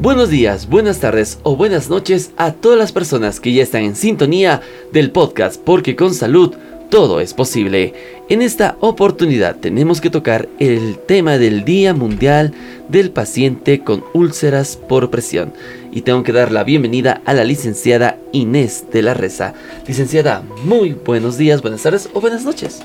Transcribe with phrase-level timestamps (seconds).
[0.00, 3.94] Buenos días, buenas tardes o buenas noches a todas las personas que ya están en
[3.94, 6.54] sintonía del podcast Porque con salud
[6.88, 7.92] todo es posible.
[8.30, 12.54] En esta oportunidad tenemos que tocar el tema del Día Mundial
[12.88, 15.52] del Paciente con Úlceras por Presión.
[15.92, 19.52] Y tengo que dar la bienvenida a la licenciada Inés de la Reza.
[19.86, 22.80] Licenciada, muy buenos días, buenas tardes o buenas noches.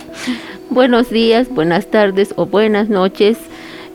[0.69, 3.37] Buenos días, buenas tardes o buenas noches.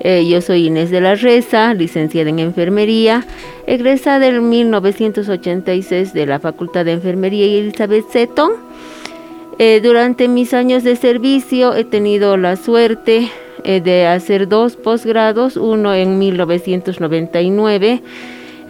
[0.02, 3.26] Eh, yo soy Inés de la Reza, licenciada en enfermería,
[3.66, 8.52] egresada en 1986 de la Facultad de Enfermería y Elizabeth Seton.
[9.58, 13.28] Eh, durante mis años de servicio he tenido la suerte
[13.62, 18.02] eh, de hacer dos posgrados, uno en 1999,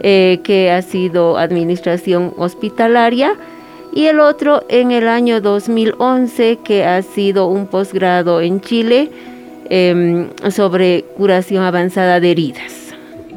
[0.01, 3.35] que ha sido Administración Hospitalaria,
[3.93, 9.11] y el otro en el año 2011, que ha sido un posgrado en Chile
[9.73, 12.73] Em, sobre curación avanzada de heridas.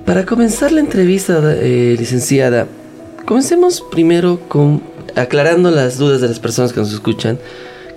[0.04, 2.66] Para comenzar la entrevista, eh, licenciada,
[3.24, 4.82] comencemos primero con
[5.14, 7.38] aclarando las dudas de las personas que nos escuchan.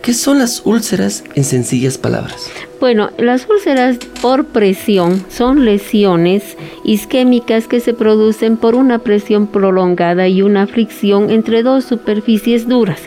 [0.04, 2.52] ¿Qué son las úlceras en sencillas palabras?
[2.80, 10.28] Bueno, las úlceras por presión son lesiones isquémicas que se producen por una presión prolongada
[10.28, 13.00] y una fricción entre dos superficies duras.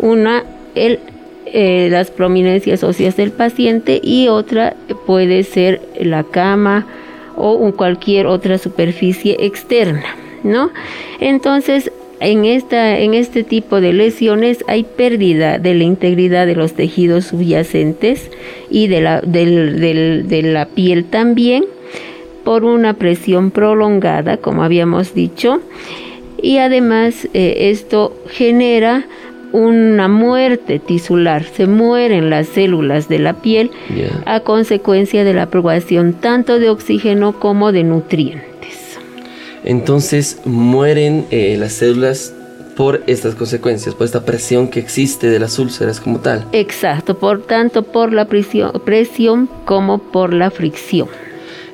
[0.00, 0.42] Una,
[0.74, 0.98] el
[1.46, 6.86] eh, las prominencias óseas del paciente y otra puede ser la cama
[7.36, 10.70] o cualquier otra superficie externa, ¿no?
[11.20, 16.74] Entonces, en, esta, en este tipo de lesiones hay pérdida de la integridad de los
[16.74, 18.30] tejidos subyacentes
[18.70, 21.64] y de la, de la piel también
[22.44, 25.60] por una presión prolongada, como habíamos dicho,
[26.40, 29.06] y además eh, esto genera
[29.54, 33.70] una muerte tisular, se mueren las células de la piel
[34.26, 38.98] a consecuencia de la aprobación tanto de oxígeno como de nutrientes.
[39.62, 42.34] Entonces mueren eh, las células
[42.76, 46.44] por estas consecuencias, por esta presión que existe de las úlceras como tal.
[46.50, 51.06] Exacto, por tanto por la presión, presión como por la fricción.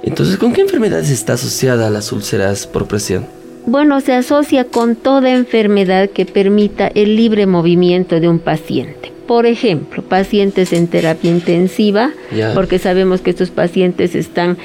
[0.02, 3.39] Entonces, ¿con qué enfermedades está asociada las úlceras por presión?
[3.66, 9.12] Bueno, se asocia con toda enfermedad que permita el libre movimiento de un paciente.
[9.26, 12.10] Por ejemplo, pacientes en terapia intensiva,
[12.54, 14.56] porque sabemos que estos pacientes están,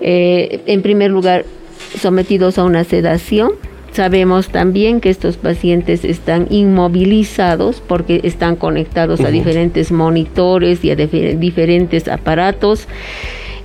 [0.00, 1.44] eh, en primer lugar,
[2.00, 3.52] sometidos a una sedación.
[3.92, 10.96] Sabemos también que estos pacientes están inmovilizados porque están conectados a diferentes monitores y a
[10.96, 12.86] diferentes aparatos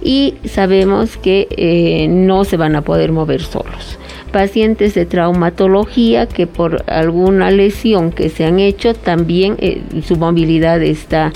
[0.02, 3.98] y sabemos que eh, no se van a poder mover solos
[4.34, 10.82] pacientes de traumatología que por alguna lesión que se han hecho también eh, su movilidad
[10.84, 11.32] está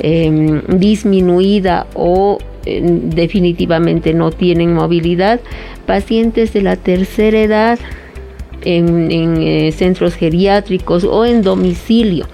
[0.00, 5.40] em, disminuida o eh, definitivamente no tienen movilidad.
[5.86, 7.78] Pacientes de la tercera edad
[8.64, 12.26] en, en centros geriátricos o en domicilio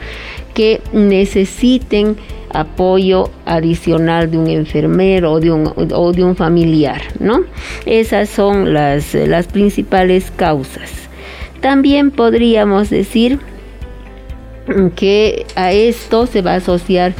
[0.55, 2.17] que necesiten
[2.51, 7.45] apoyo adicional de un enfermero o de un, o de un familiar, ¿no?
[7.85, 10.91] Esas son las, las principales causas.
[11.61, 13.39] También podríamos decir
[14.95, 17.15] que a esto se va a asociar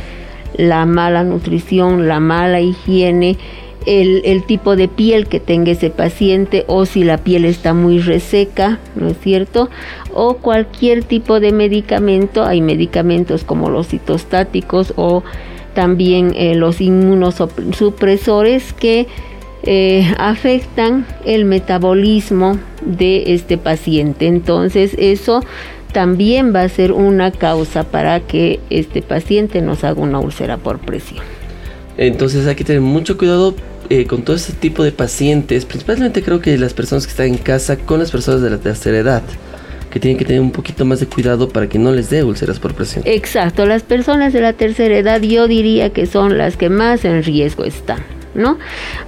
[0.57, 3.37] la mala nutrición, la mala higiene,
[3.87, 8.79] el, tipo de piel que tenga ese paciente o si la piel está muy reseca,
[8.97, 9.71] ¿no es cierto?
[10.13, 15.23] O cualquier tipo de medicamento, hay medicamentos como los citostáticos o
[15.75, 19.07] también eh, los inmunosupresores que
[19.63, 24.27] eh, afectan el metabolismo de este paciente.
[24.27, 25.43] Entonces eso
[25.93, 30.79] también va a ser una causa para que este paciente nos haga una úlcera por
[30.79, 31.25] presión.
[31.97, 33.55] Entonces hay que tener mucho cuidado
[33.91, 37.39] eh, con todo este tipo de pacientes, principalmente creo que las personas que están en
[37.39, 39.23] casa con las personas de la tercera edad,
[39.91, 42.59] que tienen que tener un poquito más de cuidado para que no les dé úlceras
[42.59, 43.03] por presión.
[43.07, 47.23] Exacto, las personas de la tercera edad yo diría que son las que más en
[47.23, 48.03] riesgo están.
[48.35, 48.59] ¿No?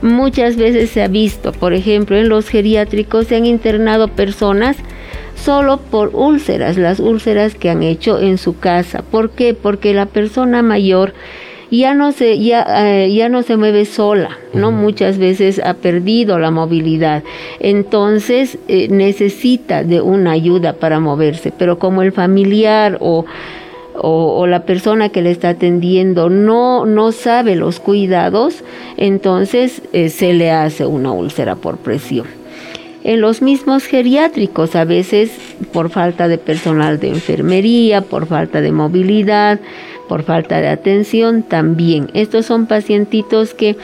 [0.01, 4.79] Muchas veces se ha visto, por ejemplo, en los geriátricos se han internado personas
[5.45, 9.03] solo por úlceras, las úlceras que han hecho en su casa.
[9.03, 9.53] ¿Por qué?
[9.53, 11.13] Porque la persona mayor
[11.71, 14.71] ya no se, ya, eh, ya no se mueve sola, ¿no?
[14.71, 17.23] Muchas veces ha perdido la movilidad.
[17.61, 23.25] Entonces eh, necesita de una ayuda para moverse, pero como el familiar o
[24.01, 28.63] o, la persona que le está atendiendo no, no sabe los cuidados,
[28.97, 32.27] entonces eh, se le hace una úlcera por presión.
[33.05, 35.31] En los mismos geriátricos, a veces
[35.73, 39.61] por falta de personal de enfermería, por falta de movilidad,
[40.09, 42.09] por falta de atención, también.
[42.15, 43.77] Estos son pacientitos que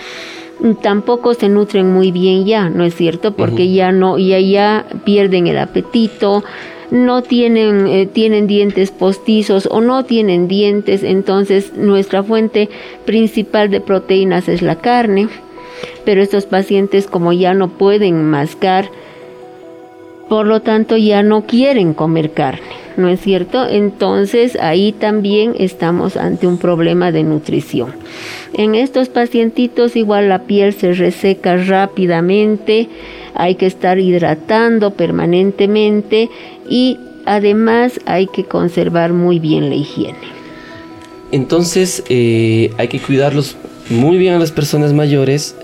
[0.83, 3.33] tampoco se nutren muy bien ya, ¿no es cierto?
[3.33, 6.45] Porque ya no, ya, ya pierden el apetito,
[6.91, 12.69] no tienen, eh, tienen dientes postizos o no tienen dientes, entonces nuestra fuente
[13.05, 15.29] principal de proteínas es la carne,
[16.05, 18.89] pero estos pacientes como ya no pueden mascar,
[20.29, 22.63] por lo tanto ya no quieren comer carne,
[22.97, 23.67] ¿no es cierto?
[23.69, 27.93] Entonces ahí también estamos ante un problema de nutrición.
[28.55, 32.89] En estos pacientitos igual la piel se reseca rápidamente,
[33.35, 36.31] hay que estar hidratando permanentemente
[36.69, 40.19] y además hay que conservar muy bien la higiene.
[41.33, 43.57] Entonces eh, hay que cuidarlos
[43.91, 45.57] muy bien a las personas mayores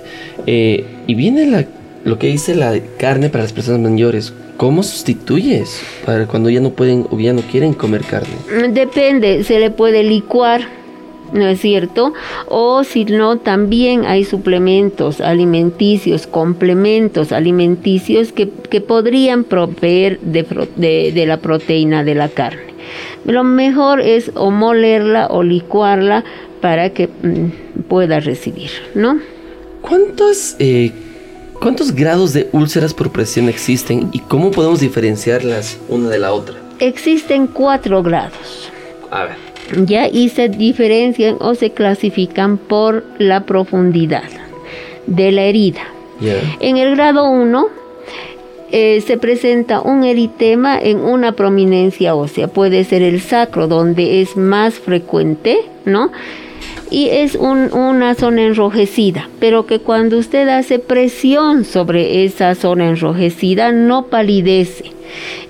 [0.46, 1.64] eh, y viene la,
[2.04, 4.32] lo que dice la carne para las personas mayores.
[4.60, 8.34] ¿Cómo sustituyes para cuando ya no pueden o ya no quieren comer carne?
[8.68, 10.68] Depende, se le puede licuar
[11.32, 12.12] ¿no es cierto?
[12.46, 18.48] O si no, también hay suplementos alimenticios, complementos alimenticios que,
[18.82, 20.44] podrían proveer de,
[20.76, 22.74] de, la proteína de la carne.
[23.24, 26.22] Lo mejor es o molerla o licuarla
[26.60, 29.20] para que mm, pueda recibir, ¿no?
[29.80, 30.92] ¿Cuántos, eh,
[31.60, 36.56] ¿Cuántos grados de úlceras por presión existen y cómo podemos diferenciarlas una de la otra?
[36.78, 38.70] Existen cuatro grados.
[39.10, 39.50] A ver
[39.86, 44.24] ya y se diferencian o se clasifican por la profundidad
[45.06, 45.82] de la herida.
[46.60, 47.68] En el grado 1
[48.72, 54.36] eh, se presenta un eritema en una prominencia ósea, puede ser el sacro donde es
[54.36, 56.12] más frecuente, ¿no?
[56.90, 63.72] Y es una zona enrojecida, pero que cuando usted hace presión sobre esa zona enrojecida
[63.72, 64.92] no palidece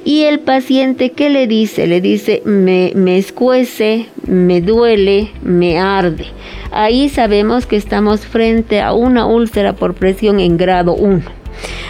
[0.05, 1.87] y el paciente, ¿qué le dice?
[1.87, 6.27] Le dice, me, me escuece, me duele, me arde.
[6.71, 11.40] Ahí sabemos que estamos frente a una úlcera por presión en grado 1.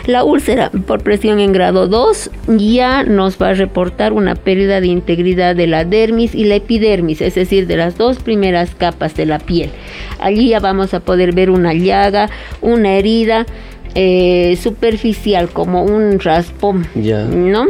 [0.07, 4.89] La úlcera por presión en grado 2 ya nos va a reportar una pérdida de
[4.89, 9.27] integridad de la dermis y la epidermis, es decir, de las dos primeras capas de
[9.27, 9.71] la piel.
[10.19, 12.31] Allí ya vamos a poder ver una llaga,
[12.61, 13.47] una herida
[13.97, 17.67] eh, superficial como un raspón, ¿no?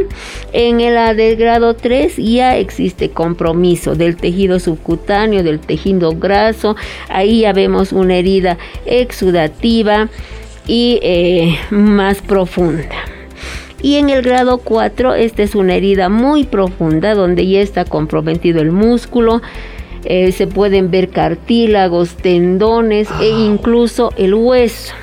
[0.53, 6.75] En el del grado 3 ya existe compromiso del tejido subcutáneo, del tejido graso,
[7.09, 10.09] ahí ya vemos una herida exudativa
[10.67, 12.95] y eh, más profunda.
[13.81, 18.61] Y en el grado 4, esta es una herida muy profunda donde ya está comprometido
[18.61, 19.41] el músculo,
[20.03, 24.93] eh, se pueden ver cartílagos, tendones e incluso el hueso.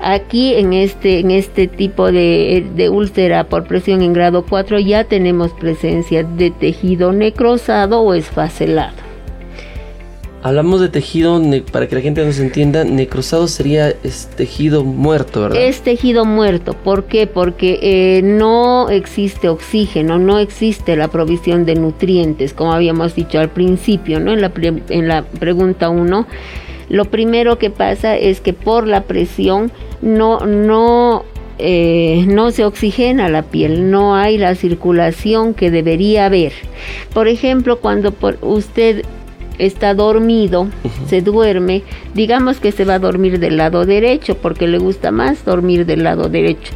[0.00, 5.04] Aquí en este, en este tipo de, de, úlcera por presión en grado 4 ya
[5.04, 9.13] tenemos presencia de tejido necrosado o esfacelado.
[10.44, 11.40] Hablamos de tejido,
[11.72, 13.94] para que la gente nos entienda, necrosado sería
[14.36, 15.58] tejido muerto, ¿verdad?
[15.58, 16.74] Es tejido muerto.
[16.74, 17.26] ¿Por qué?
[17.26, 23.48] Porque eh, no existe oxígeno, no existe la provisión de nutrientes, como habíamos dicho al
[23.48, 24.34] principio, ¿no?
[24.34, 24.52] En la,
[24.90, 26.26] en la pregunta 1
[26.90, 29.72] lo primero que pasa es que por la presión
[30.02, 31.24] no, no,
[31.58, 36.52] eh, no se oxigena la piel, no hay la circulación que debería haber.
[37.14, 39.04] Por ejemplo, cuando usted
[39.58, 40.68] está dormido,
[41.06, 41.82] se duerme,
[42.14, 46.04] digamos que se va a dormir del lado derecho porque le gusta más dormir del
[46.04, 46.72] lado derecho.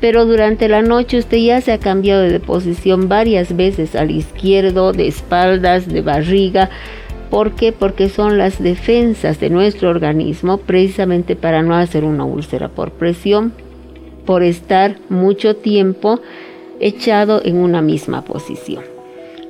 [0.00, 4.92] Pero durante la noche usted ya se ha cambiado de posición varias veces al izquierdo,
[4.92, 6.70] de espaldas, de barriga,
[7.34, 7.72] ¿Por qué?
[7.72, 13.52] Porque son las defensas de nuestro organismo precisamente para no hacer una úlcera por presión,
[14.24, 16.20] por estar mucho tiempo
[16.78, 18.93] echado en una misma posición.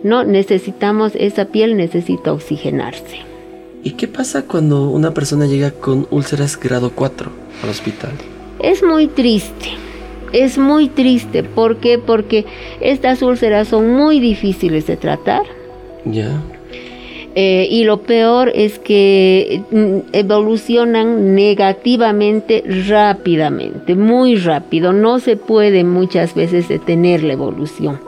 [0.05, 3.21] No necesitamos, esa piel necesita oxigenarse.
[3.83, 7.31] ¿Y qué pasa cuando una persona llega con úlceras grado 4
[7.63, 8.13] al hospital?
[8.61, 9.71] Es muy triste.
[10.33, 11.43] Es muy triste.
[11.43, 11.99] ¿Por qué?
[11.99, 12.45] Porque
[12.83, 15.45] estas úlceras son muy difíciles de tratar.
[16.05, 16.39] Ya.
[17.35, 24.93] Eh, y lo peor es que mm, evolucionan negativamente rápidamente, muy rápido.
[24.93, 27.99] No se puede muchas veces detener la evolución.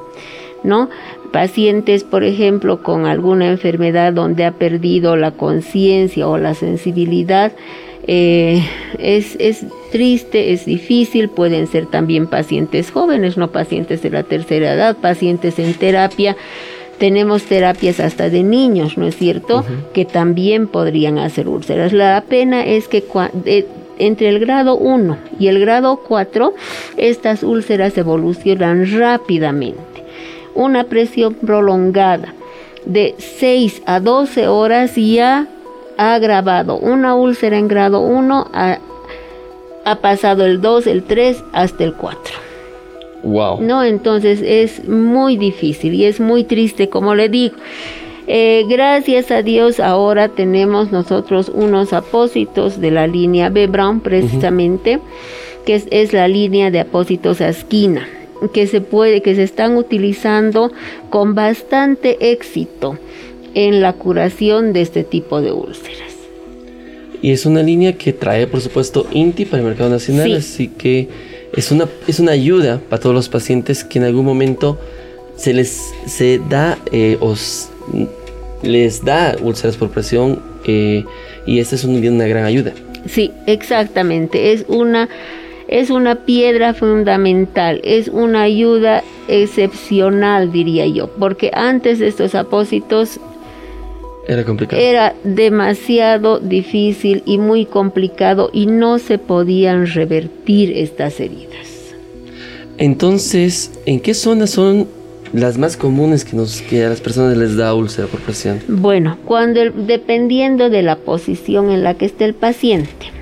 [0.67, 0.91] ¿no?
[1.37, 7.53] Pacientes, por ejemplo, con alguna enfermedad donde ha perdido la conciencia o la sensibilidad,
[8.07, 8.63] eh,
[8.99, 14.73] es, es, triste, es difícil, pueden ser también pacientes jóvenes, no pacientes de la tercera
[14.73, 16.39] edad, pacientes en terapia.
[16.97, 19.63] Tenemos terapias hasta de niños, ¿no es cierto?
[19.93, 21.93] Que también podrían hacer úlceras.
[21.93, 23.05] La pena es que
[23.45, 23.67] eh,
[23.99, 26.55] entre el grado 1 y el grado 4,
[26.97, 29.96] estas úlceras evolucionan rápidamente.
[30.57, 32.35] Una presión prolongada
[32.87, 35.47] de 6 a 12 horas ya
[35.99, 38.79] ha agravado una úlcera en grado 1, ha,
[39.85, 42.35] ha pasado el 2, el 3 hasta el 4.
[43.23, 43.61] Wow.
[43.61, 47.57] No, entonces es muy difícil y es muy triste, como le digo.
[48.29, 54.99] Eh, gracias a Dios ahora tenemos nosotros unos apósitos de la línea B Brown precisamente,
[55.65, 58.09] que es, la línea de apósitos a esquina
[58.53, 60.73] que se puede, que se están utilizando
[61.11, 62.99] con bastante éxito
[63.55, 66.15] en la curación de este tipo de úlceras.
[67.23, 71.09] Y es una línea que trae, por supuesto, INTI para el mercado nacional, así que
[71.55, 74.79] es una, es una ayuda para todos los pacientes que en algún momento
[75.37, 77.19] se les se da eh,
[78.63, 81.05] les da úlceras por presión eh,
[81.47, 82.73] y esta es una gran ayuda.
[83.09, 84.53] Sí, exactamente.
[84.53, 85.09] Es una,
[85.69, 93.21] es una piedra fundamental, es una ayuda excepcional, diría yo, porque antes de estos apósitos
[94.29, 94.83] era complicado.
[94.83, 101.95] Era demasiado difícil y muy complicado y no se podían revertir estas heridas.
[102.79, 104.89] Entonces, ¿en qué zonas son
[105.33, 108.61] las más comunes que, nos, que a las personas les da úlcera por presión?
[108.69, 113.16] Bueno, cuando dependiendo de la posición en la que esté el paciente.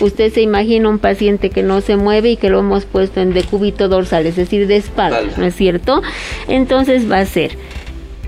[0.00, 3.32] Usted se imagina un paciente que no se mueve y que lo hemos puesto en
[3.32, 6.02] decúbito dorsal, es decir, de espalda, ¿no es cierto?
[6.48, 7.56] Entonces va a ser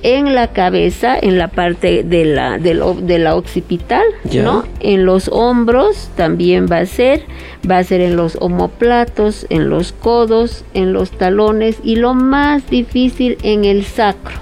[0.02, 4.02] en la cabeza, en la parte de la, de la occipital,
[4.34, 4.64] ¿no?
[4.80, 7.22] En los hombros también va a ser,
[7.68, 12.68] va a ser en los omoplatos, en los codos, en los talones y lo más
[12.68, 14.34] difícil en el sacro.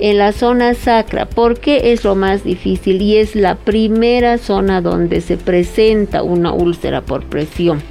[0.00, 5.20] En la zona sacra, porque es lo más difícil y es la primera zona donde
[5.20, 7.82] se presenta una úlcera por presión.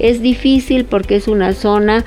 [0.00, 2.04] Es difícil porque es una zona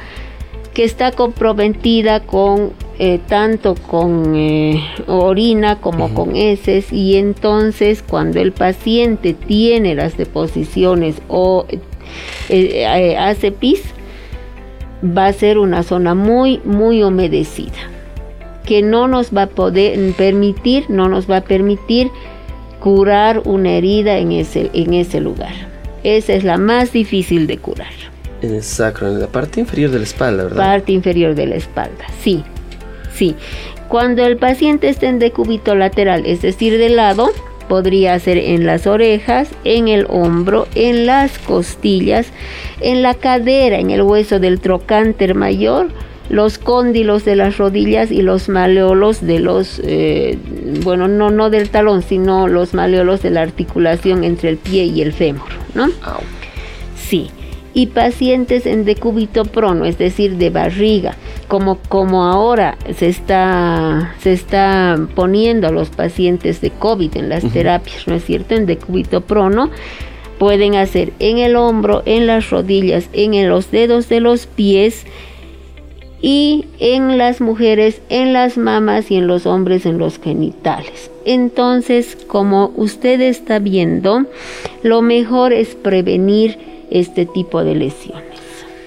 [0.74, 8.40] que está comprometida con eh, tanto con eh, orina como con heces y entonces cuando
[8.40, 11.66] el paciente tiene las deposiciones o
[12.50, 13.82] eh, hace pis
[15.04, 17.97] va a ser una zona muy muy humedecida
[18.68, 22.12] que no nos va a poder permitir no nos va a permitir
[22.80, 25.54] curar una herida en ese en ese lugar
[26.04, 27.94] esa es la más difícil de curar
[28.42, 30.58] en el sacro, en la parte inferior de la espalda, ¿verdad?
[30.58, 32.44] Parte inferior de la espalda, sí.
[33.14, 33.36] Sí.
[33.88, 37.32] Cuando el paciente está en decúbito lateral, es decir, de lado,
[37.68, 42.28] podría ser en las orejas, en el hombro, en las costillas,
[42.82, 45.88] en la cadera, en el hueso del trocánter mayor,
[46.30, 50.38] los cóndilos de las rodillas y los maleolos de los, eh,
[50.84, 55.02] bueno, no, no del talón, sino los maleolos de la articulación entre el pie y
[55.02, 55.88] el fémur, ¿no?
[56.96, 57.30] Sí
[57.78, 61.16] y pacientes en decúbito prono, es decir, de barriga,
[61.48, 67.48] como, como ahora se está, se está poniendo a los pacientes de COVID en las
[67.54, 68.56] terapias, ¿no es cierto?
[68.56, 69.70] En decúbito prono,
[70.40, 75.06] pueden hacer en el hombro, en las rodillas, en los dedos de los pies
[76.22, 81.12] y en las mujeres en las mamas y en los hombres en los genitales.
[81.26, 84.26] Entonces, como usted está viendo,
[84.84, 86.58] lo mejor es prevenir
[86.90, 88.24] este tipo de lesiones.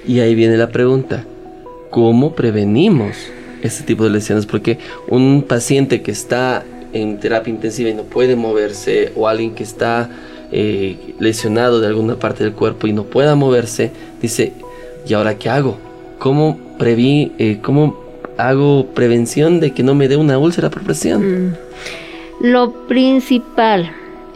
[0.07, 1.25] Y ahí viene la pregunta,
[1.91, 3.17] ¿cómo prevenimos
[3.63, 4.47] este tipo de lesiones?
[4.47, 9.63] Porque un paciente que está en terapia intensiva y no puede moverse, o alguien que
[9.63, 10.11] está
[10.51, 14.53] eh, lesionado de alguna parte del cuerpo y no pueda moverse, dice,
[15.07, 15.90] ¿y ahora qué hago?
[16.21, 17.99] ¿Cómo, preví, eh, cómo
[18.39, 21.49] hago prevención de que no me dé una úlcera por presión?
[21.49, 21.57] Mm.
[22.43, 23.91] Lo principal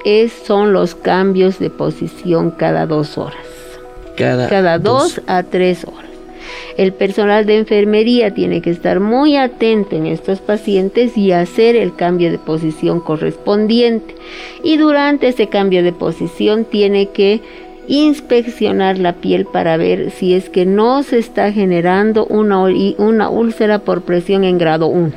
[0.04, 3.54] es, son los cambios de posición cada dos horas
[4.16, 6.10] cada, dos, a tres horas.
[6.76, 11.94] El personal de enfermería tiene que estar muy atento en estos pacientes y hacer el
[11.94, 14.14] cambio de posición correspondiente.
[14.62, 17.40] Y durante ese cambio de posición tiene que
[17.88, 22.62] inspeccionar la piel para ver si es que no se está generando una,
[22.98, 25.12] una úlcera por presión en grado 1.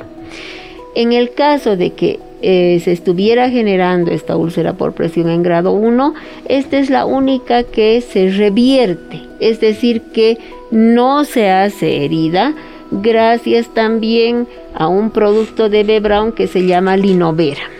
[0.94, 5.72] En el caso de que eh, se estuviera generando esta úlcera por presión en grado
[5.72, 6.14] 1,
[6.48, 10.38] esta es la única que se revierte, es decir, que
[10.70, 12.54] no se hace herida,
[12.90, 15.98] gracias también a un producto de B.
[16.34, 17.77] Que se llama Linovera.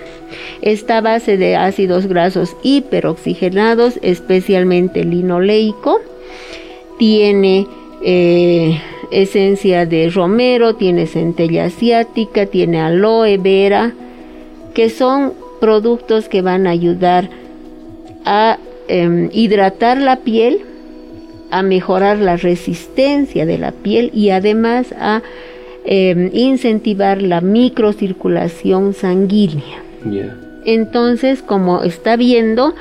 [0.63, 6.01] Esta base de ácidos grasos hiperoxigenados, especialmente linoleico,
[6.99, 7.67] tiene
[8.03, 8.81] eh,
[9.11, 13.93] esencia de romero, tiene centella asiática, tiene aloe vera,
[14.75, 17.31] que son productos que van a ayudar
[18.25, 18.59] a
[18.89, 20.61] em, hidratar la piel,
[21.51, 25.23] a mejorar la resistencia de la piel y además a
[25.85, 29.88] em, incentivar la microcirculación sanguínea.
[30.65, 32.75] Entonces, como está viendo,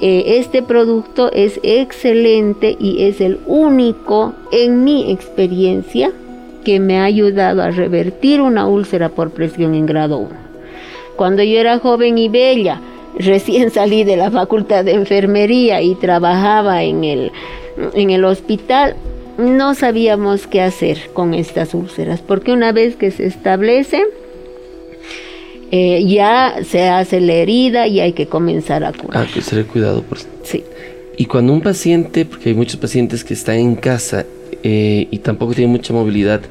[0.00, 6.10] eh, este producto es excelente y es el único en mi experiencia
[6.64, 10.30] que me ha ayudado a revertir una úlcera por presión en grado 1.
[11.16, 12.80] Cuando yo era joven y bella,
[13.18, 17.32] recién salí de la facultad de enfermería y trabajaba en el,
[17.94, 18.96] en el hospital,
[19.38, 24.04] no sabíamos qué hacer con estas úlceras, porque una vez que se establece,
[25.74, 29.24] eh, ya se hace la herida y hay que comenzar a curar.
[29.24, 30.02] Ah, que tener cuidado.
[30.02, 30.18] Por...
[30.42, 30.62] Sí.
[31.16, 34.26] Y cuando un paciente, porque hay muchos pacientes que están en casa
[34.62, 36.42] eh, y tampoco tienen mucha movilidad,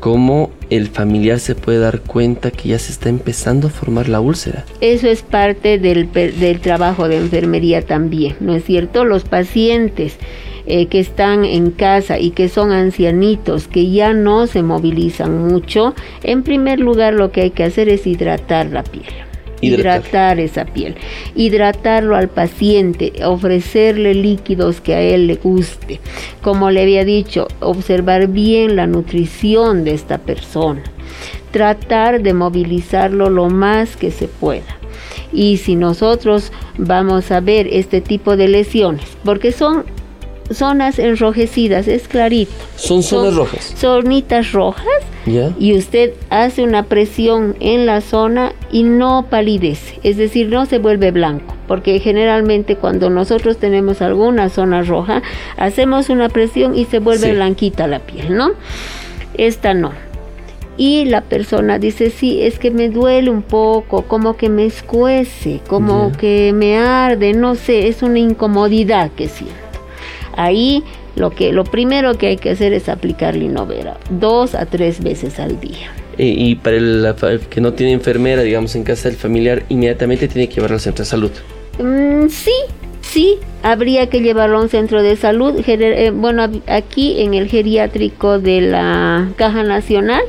[0.00, 4.20] ¿cómo el familiar se puede dar cuenta que ya se está empezando a formar la
[4.20, 4.64] úlcera?
[4.80, 9.04] Eso es parte del, del trabajo de enfermería también, ¿no es cierto?
[9.04, 10.16] Los pacientes
[10.66, 15.94] eh, que están en casa y que son ancianitos, que ya no se movilizan mucho,
[16.22, 19.12] en primer lugar lo que hay que hacer es hidratar la piel.
[19.60, 20.40] Hidratar.
[20.40, 20.96] esa piel,
[21.36, 26.00] hidratarlo al paciente, ofrecerle líquidos que a él le guste.
[26.42, 30.82] Como le había dicho, observar bien la nutrición de esta persona,
[31.52, 34.78] tratar de movilizarlo lo más que se pueda.
[35.32, 39.84] Y si nosotros vamos a ver este tipo de lesiones, porque son
[40.54, 42.52] zonas enrojecidas, es clarito.
[42.76, 43.74] Son zonas rojas.
[43.76, 44.86] Zonitas rojas.
[45.58, 50.78] Y usted hace una presión en la zona y no palidece, es decir, no se
[50.78, 55.22] vuelve blanco, porque generalmente cuando nosotros tenemos alguna zona roja,
[55.56, 58.50] hacemos una presión y se vuelve blanquita la piel, ¿no?
[59.34, 59.92] Esta no.
[60.76, 65.60] Y la persona dice, sí, es que me duele un poco, como que me escuece,
[65.68, 69.61] como que me arde, no sé, es una incomodidad que siento.
[70.36, 70.82] Ahí
[71.16, 75.38] lo, que, lo primero que hay que hacer es aplicar linovera, dos a tres veces
[75.38, 75.92] al día.
[76.18, 80.56] Y, para el, que no tiene enfermera, digamos, en casa del familiar, inmediatamente tiene que
[80.56, 81.30] llevarlo al centro de salud.
[81.78, 82.52] Mm, sí,
[83.00, 85.54] sí, habría que llevarlo a un centro de salud.
[85.66, 90.22] Eh, bueno, aquí en el geriátrico de la Caja Nacional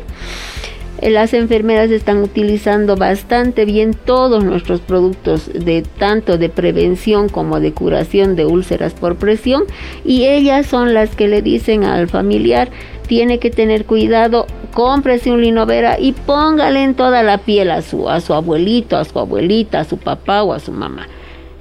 [1.09, 7.73] las enfermeras están utilizando bastante bien todos nuestros productos de tanto de prevención como de
[7.73, 9.63] curación de úlceras por presión
[10.05, 12.69] y ellas son las que le dicen al familiar
[13.07, 18.09] tiene que tener cuidado, cómprese un linovera y póngale en toda la piel a su,
[18.09, 21.07] a su abuelito, a su abuelita, a su papá o a su mamá.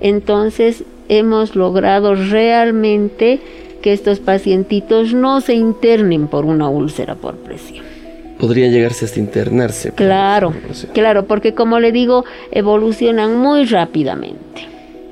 [0.01, 3.41] Entonces hemos logrado realmente
[3.83, 7.92] que estos pacientitos no se internen por una úlcera por presión
[8.43, 9.93] podría llegarse hasta internarse.
[9.93, 10.53] Claro,
[10.93, 14.67] claro, porque como le digo, evolucionan muy rápidamente.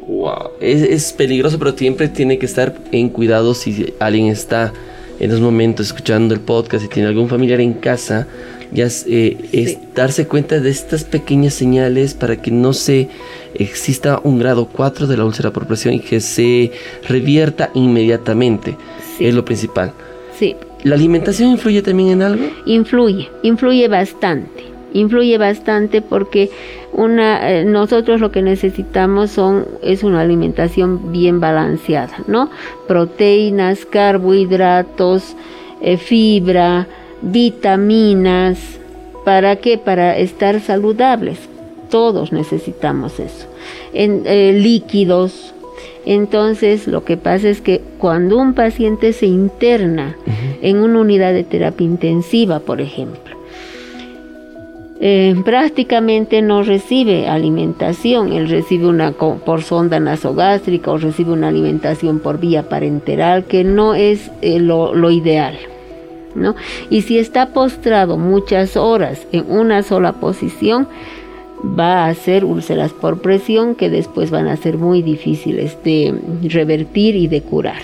[0.08, 4.72] Wow, es, peligroso, pero siempre tiene que estar en cuidado si alguien está
[5.20, 8.26] en los momentos escuchando el podcast y tiene algún familiar en casa,
[8.72, 13.10] ya es, eh, darse cuenta de estas pequeñas señales para que no se
[13.54, 16.72] exista un grado 4 de la úlcera por presión y que se
[17.08, 18.76] revierta inmediatamente.
[19.20, 19.92] Es lo principal.
[20.36, 22.44] Sí, ¿La alimentación influye también en algo?
[22.64, 24.64] Influye, influye bastante.
[24.92, 26.50] Influye bastante porque
[26.92, 32.50] una, eh, nosotros lo que necesitamos son, es una alimentación bien balanceada, ¿no?
[32.88, 35.36] Proteínas, carbohidratos,
[35.80, 36.88] eh, fibra,
[37.22, 38.58] vitaminas.
[39.24, 39.78] ¿Para qué?
[39.78, 41.38] Para estar saludables.
[41.90, 43.46] Todos necesitamos eso.
[43.92, 45.54] En, eh, líquidos,
[46.06, 50.16] entonces, lo que pasa es que cuando un paciente se interna
[50.62, 53.36] en una unidad de terapia intensiva, por ejemplo,
[55.02, 62.18] eh, prácticamente no recibe alimentación, él recibe una por sonda nasogástrica o recibe una alimentación
[62.18, 65.58] por vía parenteral que no es eh, lo, lo, ideal.
[66.34, 66.54] ¿no?
[66.90, 70.86] Y si está postrado muchas horas en una sola posición,
[71.64, 77.16] va a ser úlceras por presión que después van a ser muy difíciles de revertir
[77.16, 77.82] y de curar.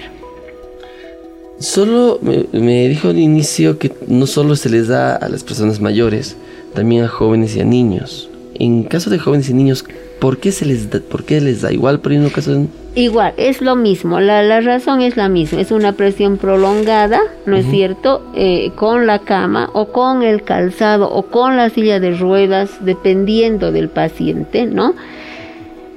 [1.59, 6.37] Solo me, dijo al inicio que no solo se les da a las personas mayores,
[6.75, 8.29] también a jóvenes y a niños.
[8.59, 9.85] En caso de jóvenes y niños,
[10.21, 12.01] ¿por qué, se les da, por qué les da igual?
[12.01, 15.93] Pero en caso Igual, es lo mismo, la, la, razón es la misma, es una
[15.93, 21.59] presión prolongada, ¿no es cierto?, eh, con la cama o con el calzado o con
[21.59, 24.95] la silla de ruedas, dependiendo del paciente, ¿no?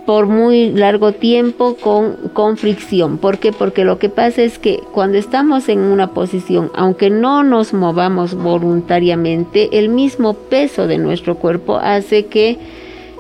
[0.10, 3.20] Por muy largo tiempo con, con fricción.
[3.20, 3.52] ¿Por qué?
[3.52, 8.34] Porque lo que pasa es que cuando estamos en una posición, aunque no nos movamos
[8.34, 12.58] voluntariamente, el mismo peso de nuestro cuerpo hace que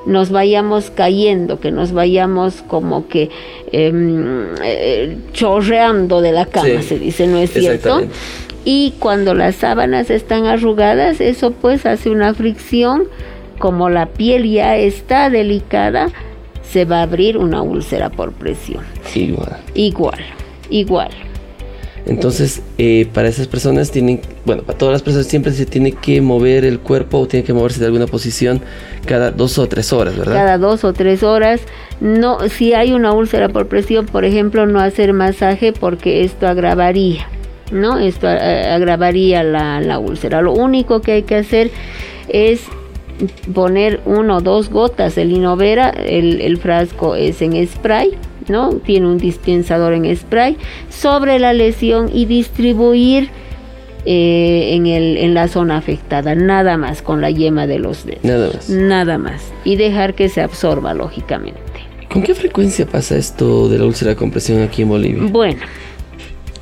[0.07, 3.29] nos vayamos cayendo, que nos vayamos como que
[3.71, 8.01] em, eh, chorreando de la cama, se dice, ¿no es cierto?
[8.65, 13.03] Y cuando las sábanas están arrugadas, eso pues hace una fricción,
[13.59, 16.07] como la piel ya está delicada,
[16.71, 18.83] se va a abrir una úlcera por presión.
[19.15, 19.57] Igual.
[19.73, 20.19] Igual,
[20.69, 21.09] igual.
[22.05, 26.21] Entonces, eh, para esas personas tienen, bueno, para todas las personas siempre se tiene que
[26.21, 28.61] mover el cuerpo o tiene que moverse de alguna posición
[29.05, 30.33] cada dos o tres horas, ¿verdad?
[30.33, 31.61] Cada dos o tres horas.
[31.99, 37.27] No, si hay una úlcera por presión, por ejemplo, no hacer masaje porque esto agravaría,
[37.71, 37.99] ¿no?
[37.99, 40.41] Esto eh, agravaría la, la úlcera.
[40.41, 41.69] Lo único que hay que hacer
[42.29, 42.61] es
[43.53, 48.11] poner uno o dos gotas de linovera, el, el frasco es en spray,
[48.47, 48.69] ¿no?
[48.75, 50.57] Tiene un dispensador en spray
[50.89, 53.29] sobre la lesión y distribuir
[54.05, 58.23] eh, en, el, en la zona afectada, nada más con la yema de los dedos.
[58.23, 58.69] Nada más.
[58.69, 59.51] Nada más.
[59.65, 61.61] Y dejar que se absorba, lógicamente.
[62.11, 65.23] ¿Con qué frecuencia pasa esto de la úlcera de compresión aquí en Bolivia?
[65.29, 65.61] Bueno,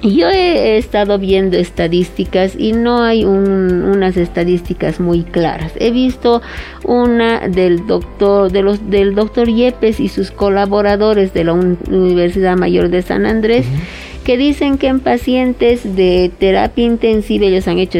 [0.02, 5.72] yo he estado viendo estadísticas y no hay unas estadísticas muy claras.
[5.80, 6.42] He visto
[6.84, 12.90] una del doctor, de los, del doctor Yepes y sus colaboradores de la Universidad Mayor
[12.90, 13.66] de San Andrés.
[14.24, 18.00] que dicen que en pacientes de terapia intensiva, ellos han hecho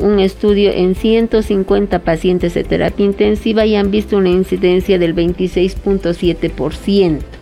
[0.00, 7.39] un estudio en 150 pacientes de terapia intensiva y han visto una incidencia del 26.7%.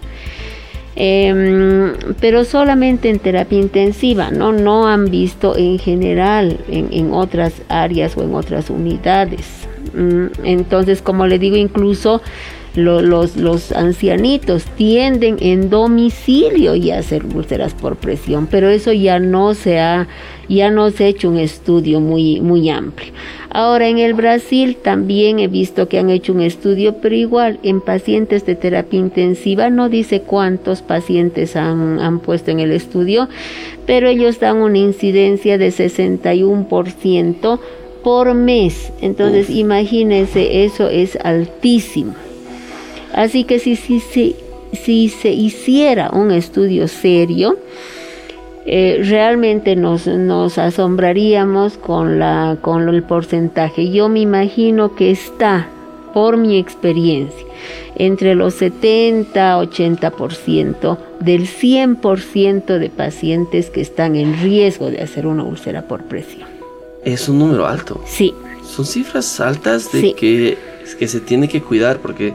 [1.01, 4.53] Em, pero solamente en terapia intensiva, ¿no?
[4.53, 9.69] No han visto en general en, otras áreas o en otras unidades.
[9.95, 12.21] Mm, entonces, como le digo, incluso
[12.75, 19.21] los, los ancianitos tienden en domicilio y a hacer úlceras por presión, pero eso ya
[19.21, 20.09] no se ha,
[20.49, 23.13] ya no se ha hecho un estudio muy, muy amplio.
[23.51, 27.81] Ahora en el Brasil también he visto que han hecho un estudio, pero igual en
[27.81, 33.29] pacientes de terapia intensiva, no dice cuántos pacientes han, han puesto en el estudio,
[33.87, 37.59] pero ellos dan una incidencia de 61%
[38.03, 38.93] por mes.
[39.01, 42.15] Entonces, imagínense, eso es altísimo.
[43.13, 44.37] Así que si, si, si,
[44.73, 47.59] si se hiciera un estudio serio,
[48.71, 53.91] eh, realmente nos, nos asombraríamos con, la, con el porcentaje.
[53.91, 55.69] Yo me imagino que está,
[56.13, 57.47] por mi experiencia,
[57.97, 65.45] entre los 70 80% del 100% de pacientes que están en riesgo de hacer una
[65.45, 66.47] úlcera por presión.
[67.07, 68.03] Es un número alto.
[68.05, 68.35] Sí.
[68.63, 70.59] Son cifras altas de que,
[70.99, 72.35] que se tiene que cuidar porque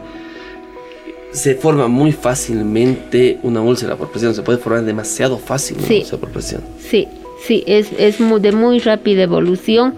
[1.34, 6.18] se forma muy fácilmente una úlcera por presión, se puede formar demasiado fácil una úlcera
[6.18, 6.62] por presión.
[6.78, 7.08] Sí,
[7.44, 9.94] sí, es, es de muy rápida evolución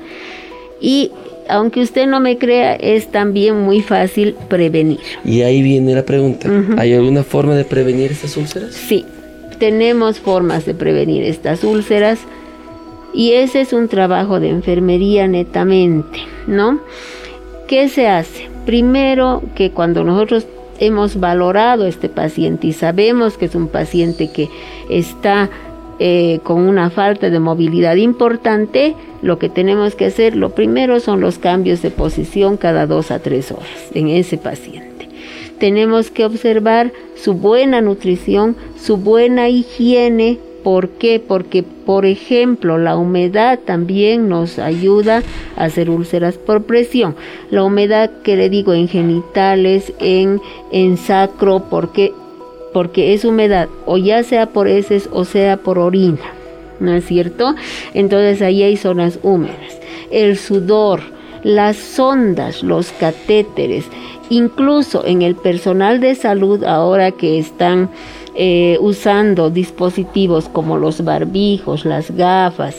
[0.80, 1.10] y
[1.48, 4.98] aunque usted no me crea, es también muy fácil prevenir.
[5.24, 8.74] Y ahí viene la pregunta, ¿hay alguna forma de prevenir estas úlceras?
[8.74, 9.04] Sí,
[9.58, 12.18] tenemos formas de prevenir estas úlceras
[13.12, 16.80] y ese es un trabajo de enfermería netamente, ¿no?
[17.68, 18.48] ¿Qué se hace?
[18.64, 20.46] Primero que cuando nosotros
[20.80, 24.48] hemos valorado este paciente y sabemos que es un paciente que
[24.88, 25.50] está
[25.98, 31.20] eh, con una falta de movilidad importante, lo que tenemos que hacer, lo primero son
[31.20, 35.08] los cambios de posición cada dos a tres horas en ese paciente.
[35.58, 41.20] Tenemos que observar su buena nutrición, su buena higiene, ¿Por qué?
[41.20, 45.22] Porque, por ejemplo, la humedad también nos ayuda
[45.56, 47.14] a hacer úlceras por presión.
[47.52, 50.40] La humedad que le digo en genitales, en,
[50.72, 52.12] en sacro, porque,
[52.72, 56.34] porque es humedad, o ya sea por heces o sea por orina,
[56.80, 57.54] ¿no es cierto?
[57.94, 59.78] Entonces ahí hay zonas húmedas.
[60.10, 61.00] El sudor,
[61.44, 63.84] las sondas, los catéteres,
[64.30, 67.88] incluso en el personal de salud ahora que están
[68.36, 72.76] eh, usando dispositivos como los barbijos, las gafas,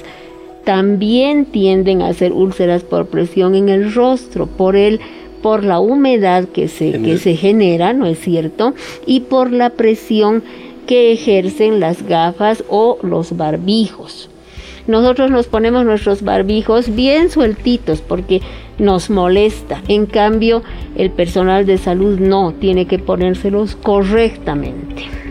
[0.63, 4.99] también tienden a hacer úlceras por presión en el rostro, por el
[5.41, 8.73] por la humedad que se, que se genera, ¿no es cierto?
[9.05, 10.43] Y por la presión
[10.87, 14.29] que ejercen las gafas o los barbijos.
[14.87, 18.41] Nosotros nos ponemos nuestros barbijos bien sueltitos porque
[18.79, 19.81] nos molesta.
[19.87, 20.63] En cambio,
[20.95, 25.26] el personal de salud no, tiene que ponérselos correctamente.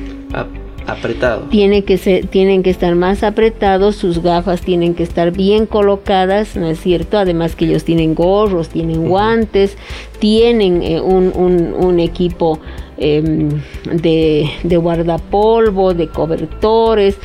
[0.87, 1.43] Apretado.
[1.51, 6.57] Tiene que ser, tienen que estar más apretados, sus gafas tienen que estar bien colocadas,
[6.57, 7.19] ¿no es cierto?
[7.19, 9.77] Además que ellos tienen gorros, tienen guantes,
[10.19, 12.61] tienen eh, un, equipo
[12.99, 13.49] em,
[13.85, 17.17] de, de guardapolvo, de cobertores,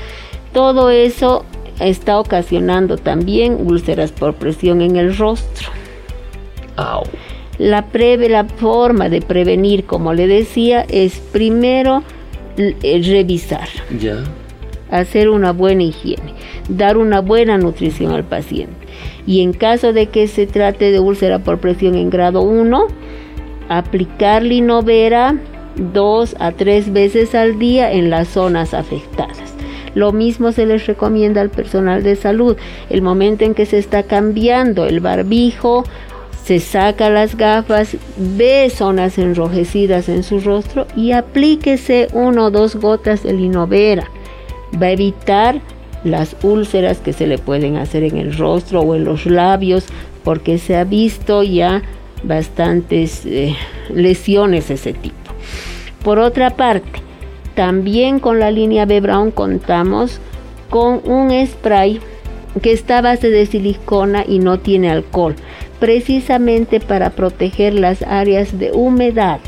[0.54, 1.46] todo eso
[1.80, 5.70] está ocasionando también úlceras por presión en el rostro.
[7.58, 12.04] La, preve, la forma de prevenir, como le decía, es primero
[12.58, 13.68] revisar.
[14.00, 14.24] Ya.
[14.90, 16.34] Hacer una buena higiene,
[16.68, 18.76] dar una buena nutrición al paciente.
[19.26, 22.88] Y en caso de que se trate de úlcera por presión en grado 1,
[23.70, 25.38] aplicar linovera
[25.94, 29.52] dos a tres veces al día en las zonas afectadas.
[29.94, 32.56] Lo mismo se les recomienda al personal de salud.
[32.90, 35.84] El momento en que se está cambiando el barbijo,
[36.44, 42.76] se saca las gafas, ve zonas enrojecidas en su rostro y aplíquese uno o dos
[42.76, 44.10] gotas de linovera.
[44.82, 45.62] Va a evitar
[46.04, 49.86] las úlceras que se le pueden hacer en el rostro o en los labios
[50.24, 51.82] porque se ha visto ya
[52.24, 53.56] bastantes eh,
[53.94, 55.16] lesiones de ese tipo.
[56.04, 57.02] Por otra parte,
[57.56, 60.20] también con la línea B Brown contamos
[60.70, 62.00] con un spray
[62.62, 65.36] que está a base de silicona y no tiene alcohol,
[65.82, 69.40] precisamente para proteger las áreas de humedad,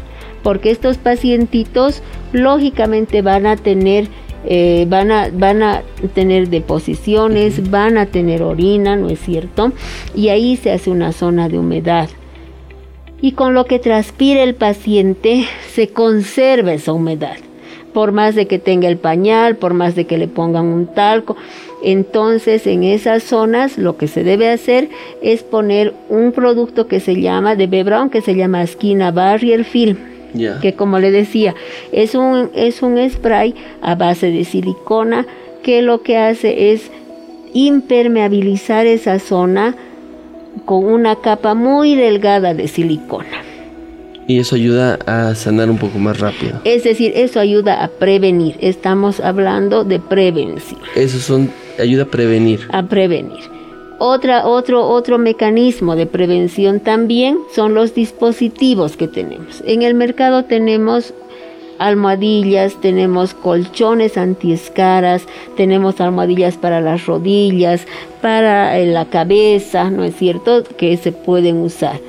[0.42, 2.02] porque estos pacientitos
[2.34, 4.08] lógicamente van a tener
[4.46, 9.72] eh, van, a, van a tener deposiciones, van a tener orina, ¿no es cierto?
[10.16, 12.10] Y ahí se hace una zona de humedad.
[13.22, 17.38] Y con lo que transpira el paciente se conserva esa humedad
[17.94, 21.38] por más de que tenga el pañal, por más de que le pongan un talco.
[21.84, 24.90] Entonces, en esas zonas lo que se debe hacer
[25.22, 27.84] es poner un producto que se llama de B.
[27.84, 29.98] Brown, que se llama Esquina Barrier Film.
[30.62, 31.54] Que como le decía,
[31.92, 35.28] es un, es un spray a base de silicona
[35.62, 36.90] que lo que hace es
[37.54, 39.76] impermeabilizar esa zona
[40.66, 43.44] con una capa muy delgada de silicona.
[44.28, 46.62] Y eso ayuda a sanar un poco más rápido.
[46.64, 48.56] Es decir, eso ayuda a prevenir.
[48.62, 50.80] Estamos hablando de prevención.
[50.96, 52.68] Eso son, ayuda a prevenir.
[52.72, 53.42] A prevenir.
[54.00, 59.64] Otra, otro, otro mecanismo de prevención también son los dispositivos que tenemos.
[59.66, 61.14] En el mercado tenemos
[61.80, 67.86] almohadillas, tenemos colchones antiescaras, tenemos almohadillas para las rodillas,
[68.22, 70.64] para eh, la cabeza, ¿no es cierto?
[70.78, 72.00] Que se pueden usar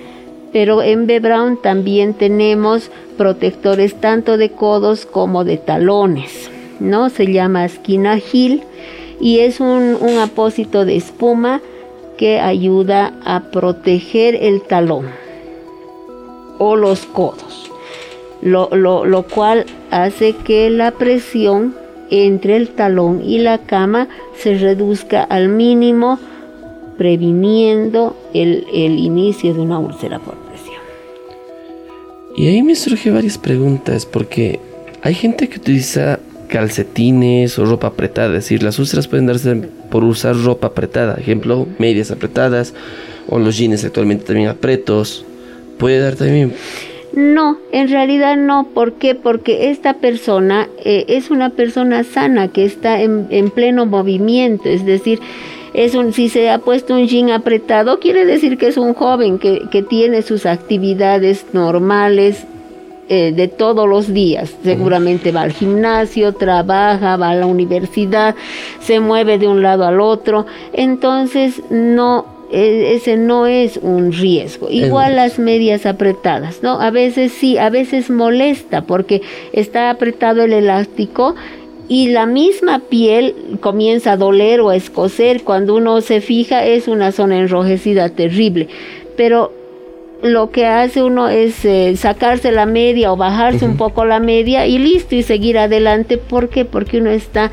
[0.54, 1.18] pero en B.
[1.18, 6.48] Brown también tenemos protectores tanto de codos como de talones,
[6.78, 7.10] ¿no?
[7.10, 8.62] Se llama esquina Hill
[9.24, 11.60] y es un, apósito de espuma
[12.16, 15.06] que ayuda a proteger el talón
[16.58, 17.72] o los codos,
[18.42, 21.74] lo, lo cual hace que la presión
[22.10, 26.20] entre el talón y la cama se reduzca al mínimo
[26.98, 30.44] previniendo el, el inicio de una úlcera por
[32.36, 34.58] y ahí me surge varias preguntas, porque
[35.02, 36.18] hay gente que utiliza
[36.54, 39.56] calcetines o ropa apretada, es decir, las úlceras pueden darse
[39.90, 42.74] por usar ropa apretada, ejemplo, medias apretadas
[43.28, 45.24] o los jeans actualmente también apretos,
[45.78, 46.52] puede dar también...
[47.12, 48.68] No, en realidad no.
[48.74, 49.14] ¿Por qué?
[49.14, 54.86] Porque esta persona eh, es una persona sana que está en, en pleno movimiento, es
[54.86, 55.18] decir,
[55.74, 59.40] es un, si se ha puesto un jean apretado, quiere decir que es un joven
[59.40, 62.46] que, que tiene sus actividades normales,
[63.08, 64.54] eh, de todos los días.
[64.62, 68.34] Seguramente va al gimnasio, trabaja, va a la universidad,
[68.80, 70.46] se mueve de un lado al otro.
[70.72, 74.70] Entonces, no, e, ese no es un riesgo.
[74.70, 76.80] Igual las medias apretadas, ¿no?
[76.80, 79.20] A veces sí, a veces molesta porque
[79.52, 81.34] está apretado el elástico
[81.88, 85.42] y la misma piel comienza a doler o a escocer.
[85.42, 88.68] Cuando uno se fija es una zona enrojecida terrible.
[89.16, 89.52] Pero
[90.24, 94.66] lo que hace uno es eh, sacarse la media o bajarse un poco la media
[94.66, 96.16] y listo y seguir adelante.
[96.16, 96.64] ¿Por qué?
[96.64, 97.50] Porque uno está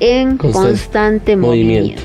[0.00, 2.00] en constante, movimiento.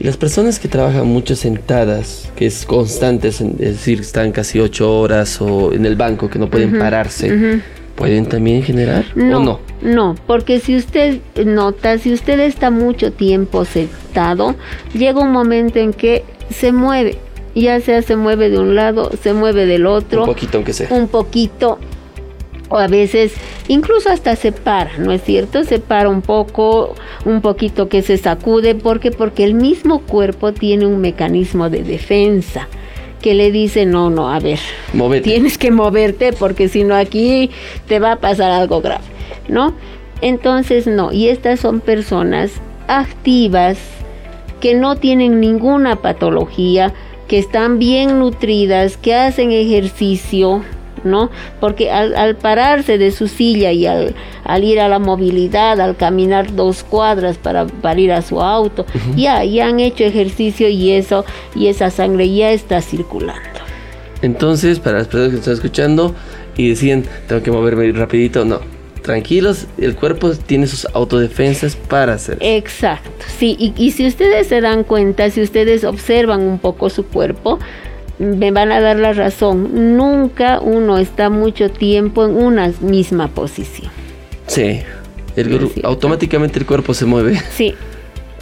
[0.00, 4.98] Y las personas que trabajan mucho sentadas, que es constante, es decir, están casi ocho
[4.98, 7.60] horas o en el banco, que no pueden pararse,
[7.94, 9.60] ¿pueden también generar no, o no?
[9.82, 14.56] No, porque si usted nota, si usted está mucho tiempo sentado,
[14.94, 17.18] llega un momento en que se mueve,
[17.62, 20.22] ya sea se mueve de un lado, se mueve del otro.
[20.22, 20.88] Un poquito aunque sea.
[20.90, 21.78] Un poquito.
[22.70, 23.32] O a veces
[23.68, 25.64] incluso hasta se para, ¿no es cierto?
[25.64, 26.94] Se para un poco,
[27.24, 32.68] un poquito que se sacude, porque porque el mismo cuerpo tiene un mecanismo de defensa
[33.22, 34.60] que le dice, no, no, a ver,
[35.22, 37.50] tienes que moverte porque si no aquí
[37.88, 39.04] te va a pasar algo grave,
[39.48, 39.74] ¿no?
[40.20, 42.50] Entonces, no, y estas son personas
[42.86, 43.78] activas
[44.60, 46.92] que no tienen ninguna patología,
[47.28, 50.62] que están bien nutridas, que hacen ejercicio,
[51.04, 51.30] ¿no?
[51.60, 54.14] Porque al, pararse de su silla y al,
[54.62, 58.86] ir a la movilidad, al caminar dos cuadras para, para ir a su auto,
[59.16, 63.60] ya, ya han hecho ejercicio y eso, y esa sangre ya está circulando.
[64.22, 66.14] Entonces, para las personas que están escuchando
[66.56, 68.60] y decían, tengo que moverme rapidito, no,
[69.08, 72.36] tranquilos, el cuerpo tiene sus autodefensas para hacer.
[72.40, 77.06] Exacto, sí, y, y, si ustedes se dan cuenta, si ustedes observan un poco su
[77.06, 77.58] cuerpo,
[78.18, 83.90] me van a dar la razón, nunca uno está mucho tiempo en una misma posición.
[84.46, 84.80] Sí,
[85.82, 87.40] automáticamente el cuerpo se mueve.
[87.56, 87.74] Sí.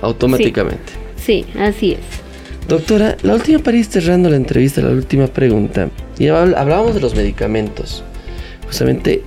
[0.03, 0.93] Automáticamente.
[1.17, 2.69] Sí, así es.
[2.69, 5.91] Doctora, la última para ir cerrando la entrevista, la última pregunta.
[6.19, 8.03] Y hablábamos de los medicamentos.
[8.67, 9.23] Justamente,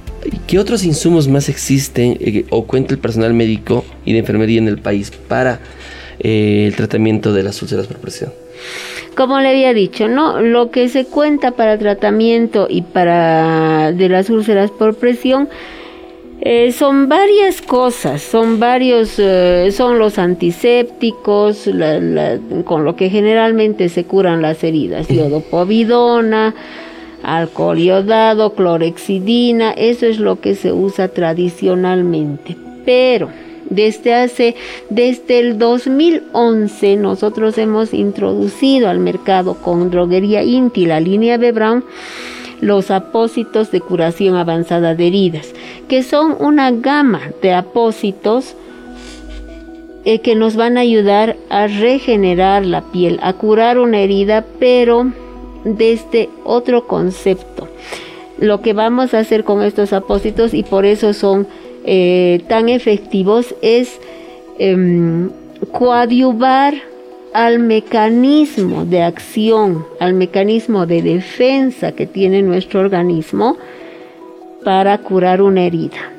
[0.48, 4.68] ¿qué otros insumos más existen eh, o cuenta el personal médico y de enfermería en
[4.68, 5.60] el país para
[6.20, 8.32] eh, el tratamiento de las úlceras por presión?
[9.16, 10.42] Como le había dicho, ¿no?
[10.42, 15.50] Lo que se cuenta para tratamiento y para de las úlceras por presión
[16.42, 21.70] eh, son varias cosas, son varios, eh, son los antisépticos,
[22.64, 26.56] con lo que generalmente se curan las heridas, yodopovidona,
[27.24, 32.56] alcohol iodado, clorexidina, eso es lo que se usa tradicionalmente.
[32.86, 33.30] Pero
[33.70, 34.56] desde hace,
[34.90, 41.84] desde el 2011 nosotros hemos introducido al mercado con droguería Inti, la línea B Brown,
[42.62, 45.54] los apósitos de curación avanzada de heridas,
[45.88, 48.56] que son una gama de apósitos
[50.06, 55.12] eh, que nos van a ayudar a regenerar la piel, a curar una herida, pero
[55.64, 57.68] desde otro concepto.
[58.40, 61.48] Lo que vamos a hacer con estos apósitos y por eso son
[61.86, 64.00] eh, tan efectivos es
[64.58, 65.30] em,
[65.72, 66.76] coadyuvar
[67.34, 73.58] al mecanismo de acción, al mecanismo de defensa que tiene nuestro organismo
[74.64, 76.14] para curar una herida.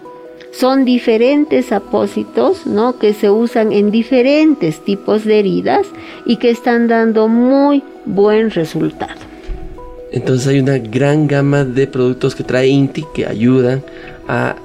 [0.53, 2.98] Son diferentes apósitos ¿no?
[2.98, 5.87] que se usan en diferentes tipos de heridas
[6.26, 9.19] y que están dando muy buen resultado.
[10.12, 13.83] Entonces hay una gran gama de productos que trae Inti que ayudan
[14.27, 14.57] a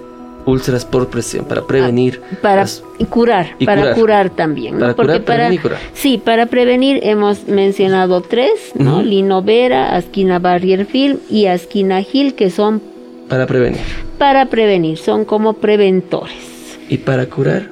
[0.46, 2.22] úlceras por presión, para prevenir.
[2.32, 2.66] Ah, para
[3.10, 4.78] curar, para curar, también.
[4.80, 5.80] Para curar, prevenir curar.
[5.94, 9.02] Sí, para prevenir hemos mencionado tres, ¿no?
[9.02, 12.82] Linovera, Asquina Barrier Film y Asquina Gil, que son...
[13.28, 13.82] Para prevenir.
[14.20, 16.78] Para prevenir, son como preventores.
[16.90, 17.70] ¿Y para curar?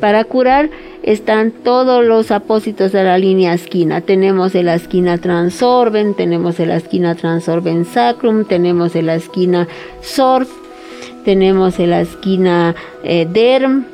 [0.00, 0.70] Para curar
[1.08, 4.02] están todos los apósitos de la línea Asquina.
[4.02, 9.66] Tenemos el Asquina Transorben, tenemos el Asquina Transorben Sacrum, tenemos el Asquina
[10.02, 10.50] Sorf,
[11.24, 13.86] tenemos en la esquina eh, DERM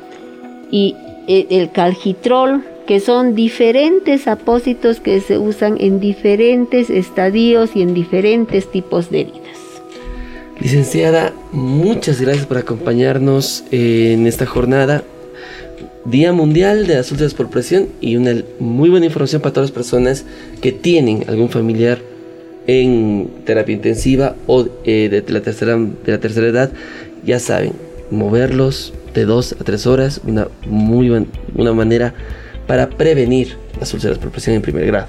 [0.71, 0.95] y
[1.29, 7.93] eh, el calgitrol, que son diferentes apósitos que se usan en diferentes estadios y en
[7.93, 9.57] diferentes tipos de heridas.
[10.59, 15.03] Licenciada, muchas gracias por acompañarnos en esta jornada.
[16.05, 19.75] Día Mundial de las úlceras por presión y una muy buena información para todas las
[19.75, 20.25] personas
[20.61, 21.99] que tienen algún familiar
[22.67, 26.71] en terapia intensiva o eh, de, la tercera, de la tercera edad
[27.25, 27.73] ya saben,
[28.11, 31.09] moverlos de 2 a 3 horas, una muy
[31.55, 32.13] una manera
[32.67, 35.07] para prevenir las úlceras por presión en primer grado.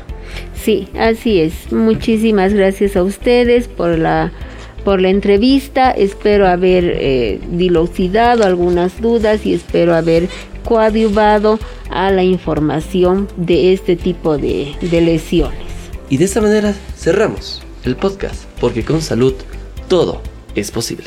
[0.55, 1.73] Sí, así es.
[1.73, 4.33] Muchísimas gracias a ustedes por la
[4.85, 5.91] por la entrevista.
[5.91, 10.29] Espero haber eh, dilucidado algunas dudas y espero haber
[10.67, 11.59] coadyuvado
[11.91, 15.59] a la información de este tipo de, de lesiones.
[16.11, 19.35] Y de esta manera cerramos el podcast, porque con salud
[19.89, 20.21] todo
[20.55, 21.07] es posible.